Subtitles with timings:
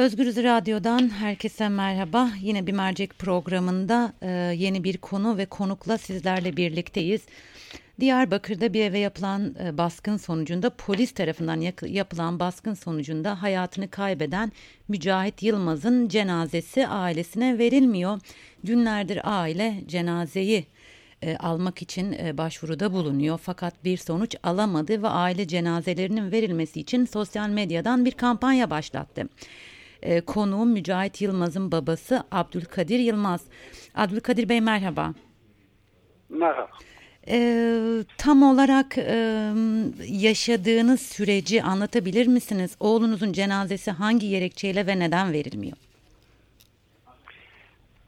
[0.00, 2.30] Özgürüz Radyo'dan herkese merhaba.
[2.40, 7.22] Yine bir mercek programında e, yeni bir konu ve konukla sizlerle birlikteyiz.
[8.00, 14.52] Diyarbakır'da bir eve yapılan e, baskın sonucunda polis tarafından yapılan baskın sonucunda hayatını kaybeden
[14.88, 18.20] Mücahit Yılmaz'ın cenazesi ailesine verilmiyor.
[18.64, 20.66] Günlerdir aile cenazeyi
[21.22, 27.04] e, almak için e, başvuruda bulunuyor fakat bir sonuç alamadı ve aile cenazelerinin verilmesi için
[27.04, 29.28] sosyal medyadan bir kampanya başlattı.
[30.02, 33.44] E, konuğum Mücahit Yılmaz'ın babası Abdülkadir Yılmaz.
[33.94, 35.14] Abdülkadir Bey merhaba.
[36.28, 36.70] Merhaba.
[37.28, 37.76] E,
[38.18, 39.14] tam olarak e,
[40.06, 42.76] yaşadığınız süreci anlatabilir misiniz?
[42.80, 45.76] Oğlunuzun cenazesi hangi gerekçeyle ve neden verilmiyor?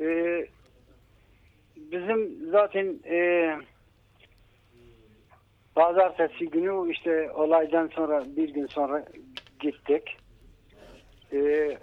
[0.00, 0.46] Ee,
[1.76, 3.50] bizim zaten e,
[5.74, 9.04] pazartesi günü işte olaydan sonra bir gün sonra
[9.60, 10.19] gittik.
[11.32, 11.78] E,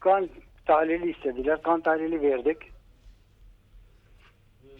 [0.00, 0.28] kan
[0.66, 1.62] tahlili istediler.
[1.62, 2.58] Kan tahlili verdik.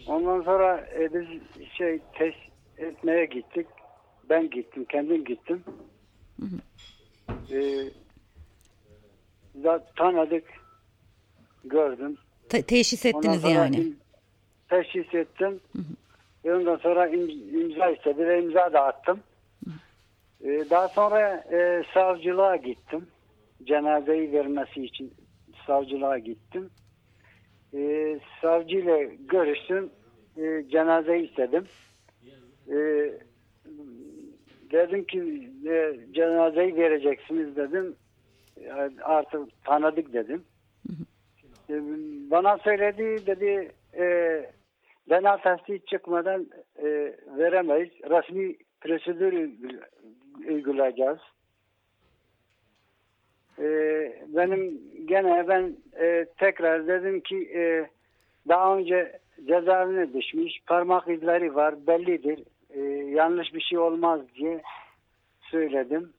[0.07, 1.27] Ondan sonra e, biz
[1.73, 2.39] şey test
[2.79, 3.67] etmeye gittik.
[4.31, 5.65] Ben gittim, kendim gittim.
[6.41, 7.57] Hı hı.
[7.57, 7.91] E,
[9.97, 10.45] tanıdık,
[11.65, 12.19] gördüm.
[12.49, 13.93] Te teşhis ettiniz yani.
[14.69, 15.61] Teşhis ettim.
[15.73, 16.57] Hı hı.
[16.57, 19.21] Ondan sonra imza istedi ve imza da attım.
[19.65, 19.71] Hı.
[20.45, 23.07] E, daha sonra e, savcılığa gittim.
[23.65, 25.15] Cenazeyi vermesi için
[25.67, 26.71] savcılığa gittim.
[27.75, 29.91] E, savcıyla görüştüm.
[30.37, 31.65] E, cenazeyi istedim.
[32.69, 32.79] E,
[34.71, 37.97] dedim ki e, cenazeyi vereceksiniz dedim.
[39.03, 40.45] Artık tanıdık dedim.
[41.71, 41.75] E,
[42.31, 44.05] bana söyledi dedi e,
[45.11, 46.47] DNA testi çıkmadan
[46.79, 47.91] e, veremeyiz.
[48.11, 49.51] Resmi prosedür
[50.49, 51.19] uygulayacağız.
[53.59, 53.67] E,
[54.41, 57.91] benim gene ben e, tekrar dedim ki e,
[58.49, 62.81] daha önce cezaevine düşmüş parmak izleri var bellidir e,
[63.15, 64.63] yanlış bir şey olmaz diye
[65.51, 66.13] söyledim.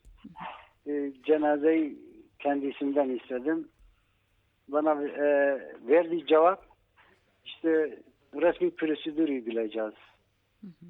[0.87, 1.99] E, cenazeyi
[2.39, 3.67] kendisinden istedim.
[4.67, 5.25] Bana e,
[5.87, 6.65] verdiği cevap
[7.45, 7.97] işte
[8.35, 9.93] resmi prosedür uygulayacağız.
[10.61, 10.85] Hı hı.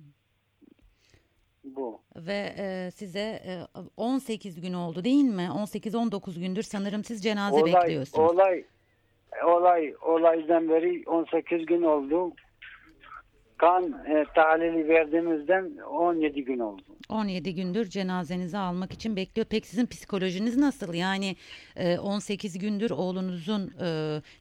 [1.63, 2.01] Bu.
[2.15, 3.59] Ve e, size e,
[3.97, 5.49] 18 gün oldu değil mi?
[5.53, 8.31] 18-19 gündür sanırım siz cenaze olay, bekliyorsunuz.
[8.31, 8.63] Olay,
[9.45, 12.33] olay, olaydan beri 18 gün oldu.
[13.61, 16.81] Kan e, tahlili verdiğimizden 17 gün oldu.
[17.09, 19.47] 17 gündür cenazenizi almak için bekliyor.
[19.49, 20.93] Peki sizin psikolojiniz nasıl?
[20.93, 21.35] Yani
[21.75, 23.87] e, 18 gündür oğlunuzun e,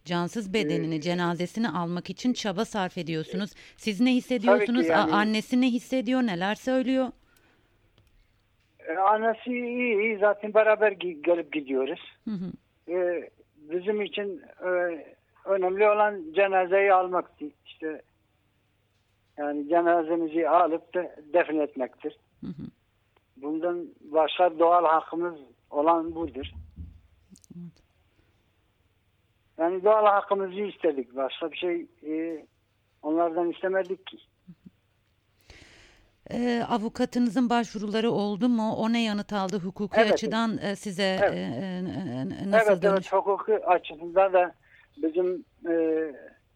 [0.05, 3.51] cansız bedenini, ee, cenazesini almak için çaba sarf ediyorsunuz.
[3.77, 4.87] Siz ne hissediyorsunuz?
[4.89, 6.23] Yani, Annesi ne hissediyor?
[6.23, 7.07] Neler söylüyor?
[8.89, 12.17] E, annesi iyi, zaten beraber gelip gidiyoruz.
[12.25, 12.53] Hı hı.
[12.93, 14.71] E, bizim için e,
[15.45, 17.31] önemli olan cenazeyi almak
[17.67, 18.03] işte
[19.39, 22.17] yani cenazemizi alıp da defnetmektir.
[22.41, 22.63] Hı hı.
[23.37, 25.35] Bundan başka doğal hakkımız
[25.71, 26.47] olan budur.
[29.59, 31.17] Yani doğal hakkımızı istedik.
[31.17, 32.47] Başka bir şey e,
[33.03, 34.19] onlardan istemedik ki.
[36.31, 38.73] E, avukatınızın başvuruları oldu mu?
[38.73, 40.13] O ne yanıt aldı hukuki evet.
[40.13, 41.35] açıdan e, size evet.
[41.35, 43.13] e, e, nasıl evet, dönüş?
[43.13, 44.55] Evet, hukuki açısından da
[44.97, 45.75] bizim e,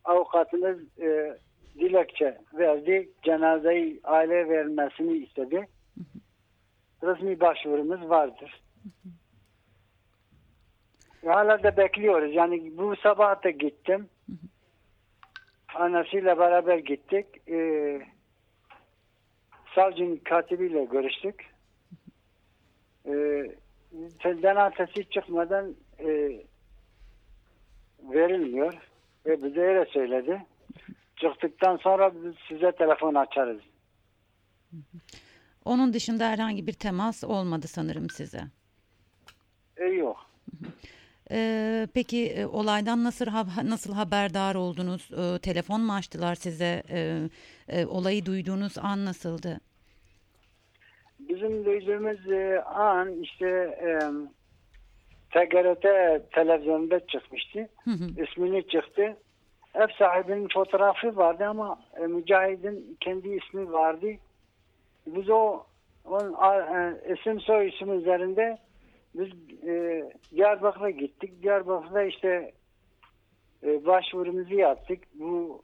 [0.05, 1.39] avukatımız e,
[1.79, 3.09] dilekçe verdi.
[3.23, 5.69] Cenazeyi aile vermesini istedi.
[7.03, 8.61] Resmi başvurumuz vardır.
[11.25, 12.35] Hala da bekliyoruz.
[12.35, 14.09] Yani bu sabah da gittim.
[15.75, 17.27] Anasıyla beraber gittik.
[17.49, 18.03] Ee,
[19.75, 21.55] savcının katibiyle görüştük.
[23.07, 23.51] Ee,
[24.23, 26.41] DNA testi çıkmadan e,
[28.03, 28.75] verilmiyor.
[29.27, 30.43] Ve bize öyle söyledi.
[31.17, 33.61] Çıktıktan sonra biz size telefon açarız.
[35.65, 38.41] Onun dışında herhangi bir temas olmadı sanırım size.
[39.77, 40.17] E, yok.
[41.31, 43.27] Ee, peki e, olaydan nasıl
[43.65, 45.11] nasıl haberdar oldunuz?
[45.13, 46.83] Ee, telefon mu açtılar size?
[46.91, 47.19] Ee,
[47.69, 49.61] e, olayı duyduğunuz an nasıldı?
[51.19, 53.49] Bizim duyduğumuz e, an işte
[53.83, 53.89] e,
[55.31, 55.83] TGRT
[56.33, 57.69] televizyonda çıkmıştı.
[57.85, 58.25] Hı hı.
[58.25, 59.17] İsmini çıktı.
[59.75, 64.07] Ev sahibinin fotoğrafı vardı ama e, Mücahit'in kendi ismi vardı.
[65.07, 65.63] Biz o
[66.05, 68.59] onun e, isim soy isim üzerinde
[69.15, 69.29] biz
[69.69, 71.43] e, Diyarbakır'a gittik.
[71.43, 72.53] Diyarbakır'da işte
[73.63, 74.99] e, başvurumuzu yaptık.
[75.15, 75.63] Bu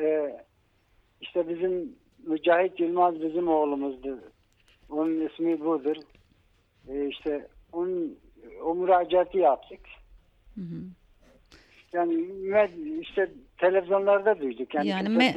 [0.00, 0.36] e,
[1.20, 4.18] işte bizim Mücahit Yılmaz bizim oğlumuzdu.
[4.90, 5.96] Onun ismi budur.
[6.88, 8.18] E, işte onun
[8.64, 9.80] o müracaatı yaptık.
[10.54, 11.03] Hı hı.
[11.94, 12.24] Yani
[13.00, 14.74] işte televizyonlarda duyduk.
[14.74, 15.34] Yani, yani me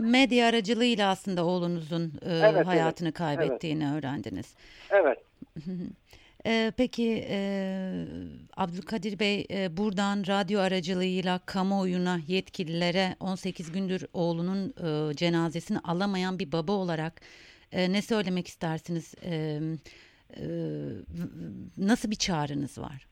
[0.00, 3.94] medya aracılığıyla aslında oğlunuzun e, evet, hayatını evet, kaybettiğini evet.
[3.94, 4.54] öğrendiniz.
[4.90, 5.18] Evet.
[6.46, 8.04] e, peki e,
[8.56, 16.52] Abdülkadir Bey e, buradan radyo aracılığıyla kamuoyuna yetkililere 18 gündür oğlunun e, cenazesini alamayan bir
[16.52, 17.20] baba olarak
[17.72, 19.14] e, ne söylemek istersiniz?
[19.24, 19.60] E,
[20.36, 20.44] e,
[21.78, 23.09] nasıl bir çağrınız var?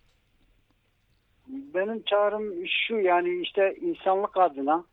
[1.49, 4.85] Benim çağrım şu yani işte insanlık adına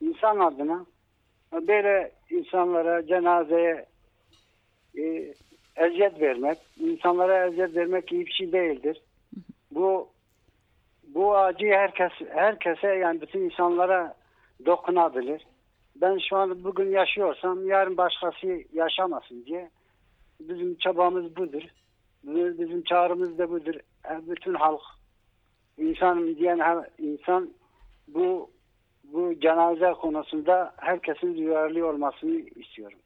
[0.00, 0.86] insan adına
[1.52, 3.86] böyle insanlara cenazeye
[4.98, 5.34] e,
[5.76, 9.02] eziyet vermek, insanlara eziyet vermek iyi bir şey değildir.
[9.70, 10.08] Bu
[11.14, 14.14] bu acıyı herkes herkese yani bütün insanlara
[14.66, 15.46] dokunabilir.
[15.96, 19.70] Ben şu an bugün yaşıyorsam yarın başkası yaşamasın diye
[20.40, 21.62] bizim çabamız budur.
[22.24, 23.74] Bizim çağrımız da budur.
[24.26, 24.80] Bütün halk
[25.78, 26.60] insan diyen
[26.98, 27.50] insan
[28.08, 28.50] bu
[29.04, 32.98] bu cenaze konusunda herkesin duyarlı olmasını istiyorum.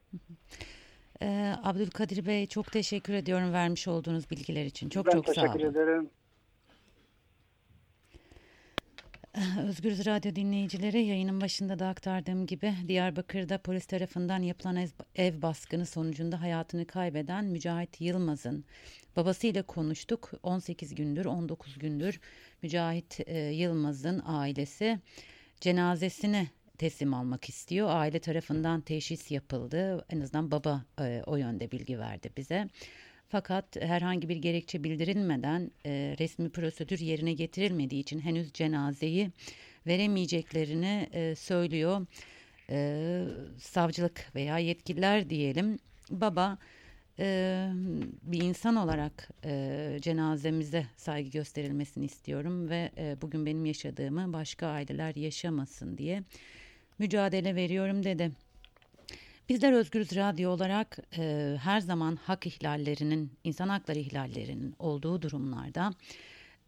[1.22, 4.88] Ee, Abdülkadir Bey çok teşekkür ediyorum vermiş olduğunuz bilgiler için.
[4.88, 5.50] Çok ben çok sağ olun.
[5.52, 6.10] Ben teşekkür ederim.
[9.68, 16.40] Özgür Radyo dinleyicileri yayının başında da aktardığım gibi Diyarbakır'da polis tarafından yapılan ev baskını sonucunda
[16.40, 18.64] hayatını kaybeden Mücahit Yılmaz'ın
[19.16, 20.32] babasıyla konuştuk.
[20.42, 22.20] 18 gündür 19 gündür
[22.62, 24.98] Mücahit e, Yılmaz'ın ailesi
[25.60, 26.48] cenazesini
[26.78, 27.88] teslim almak istiyor.
[27.90, 30.04] Aile tarafından teşhis yapıldı.
[30.10, 32.68] En azından baba e, o yönde bilgi verdi bize.
[33.28, 39.30] Fakat herhangi bir gerekçe bildirilmeden e, resmi prosedür yerine getirilmediği için henüz cenazeyi
[39.86, 42.06] veremeyeceklerini e, söylüyor.
[42.70, 43.22] E,
[43.58, 45.78] savcılık veya yetkililer diyelim.
[46.10, 46.58] Baba
[47.18, 47.68] e,
[48.22, 55.14] bir insan olarak e, cenazemize saygı gösterilmesini istiyorum ve e, bugün benim yaşadığımı başka aileler
[55.14, 56.22] yaşamasın diye
[56.98, 58.30] mücadele veriyorum dedi.
[59.48, 65.94] Bizler Özgürüz Radyo olarak e, her zaman hak ihlallerinin, insan hakları ihlallerinin olduğu durumlarda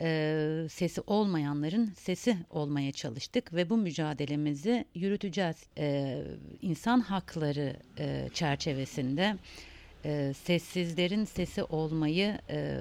[0.00, 5.56] e, sesi olmayanların sesi olmaya çalıştık ve bu mücadelemizi yürüteceğiz.
[5.78, 6.18] E,
[6.62, 9.36] insan hakları e, çerçevesinde
[10.04, 12.80] e, sessizlerin sesi olmayı e,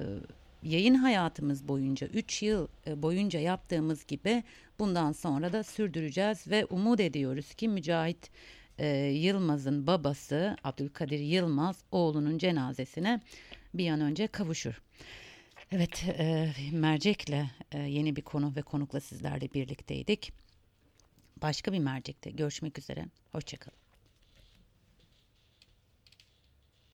[0.62, 4.42] yayın hayatımız boyunca 3 yıl e, boyunca yaptığımız gibi
[4.78, 8.30] bundan sonra da sürdüreceğiz ve umut ediyoruz ki Mücahit
[8.78, 13.20] e, Yılmaz'ın babası Abdülkadir Yılmaz oğlunun cenazesine
[13.74, 14.82] bir an önce kavuşur.
[15.72, 20.32] Evet, e, Mercek'le e, yeni bir konu ve konukla sizlerle birlikteydik.
[21.42, 23.06] Başka bir mercekte görüşmek üzere.
[23.32, 23.87] Hoşçakalın.